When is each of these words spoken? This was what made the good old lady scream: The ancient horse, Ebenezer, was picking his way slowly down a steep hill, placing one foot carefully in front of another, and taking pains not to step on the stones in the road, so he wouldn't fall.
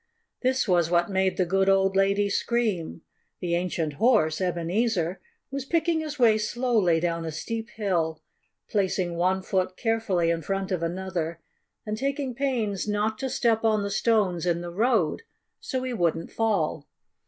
This 0.41 0.67
was 0.67 0.89
what 0.89 1.11
made 1.11 1.37
the 1.37 1.45
good 1.45 1.69
old 1.69 1.95
lady 1.95 2.27
scream: 2.27 3.03
The 3.39 3.53
ancient 3.53 3.93
horse, 3.93 4.41
Ebenezer, 4.41 5.21
was 5.51 5.63
picking 5.63 5.99
his 5.99 6.17
way 6.17 6.39
slowly 6.39 6.99
down 6.99 7.23
a 7.23 7.31
steep 7.31 7.69
hill, 7.69 8.19
placing 8.67 9.13
one 9.15 9.43
foot 9.43 9.77
carefully 9.77 10.31
in 10.31 10.41
front 10.41 10.71
of 10.71 10.81
another, 10.81 11.39
and 11.85 11.95
taking 11.99 12.33
pains 12.33 12.87
not 12.87 13.19
to 13.19 13.29
step 13.29 13.63
on 13.63 13.83
the 13.83 13.91
stones 13.91 14.47
in 14.47 14.61
the 14.61 14.71
road, 14.73 15.21
so 15.59 15.83
he 15.83 15.93
wouldn't 15.93 16.31
fall. 16.31 16.87